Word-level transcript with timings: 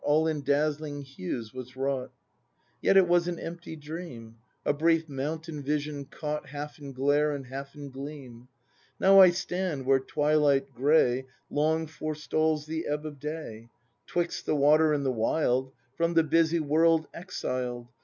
All 0.03 0.25
in 0.27 0.41
dazzling 0.41 1.03
hues 1.03 1.53
was 1.53 1.75
wrought;— 1.75 2.11
Yet 2.81 2.97
it 2.97 3.07
was 3.07 3.27
an 3.27 3.37
empty 3.37 3.75
dream, 3.75 4.37
A 4.65 4.73
brief 4.73 5.07
mountain 5.07 5.61
vision, 5.61 6.05
caught 6.05 6.47
Half 6.47 6.79
in 6.79 6.91
glare 6.91 7.33
and 7.35 7.45
half 7.45 7.75
in 7.75 7.91
gleam. 7.91 8.47
N 8.99 9.05
o 9.09 9.09
w 9.11 9.21
I 9.25 9.29
stand 9.29 9.85
where 9.85 9.99
twilight 9.99 10.73
gray 10.73 11.27
Long 11.51 11.85
forestalls 11.85 12.65
the 12.65 12.87
ebb 12.87 13.05
of 13.05 13.19
day, 13.19 13.69
'Twixt 14.07 14.47
the 14.47 14.55
water 14.55 14.91
and 14.91 15.05
the 15.05 15.11
wild, 15.11 15.71
From 15.93 16.15
the 16.15 16.23
busy 16.23 16.59
world 16.59 17.07
exiled. 17.13 17.89